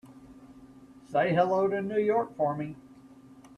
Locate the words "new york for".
1.79-2.57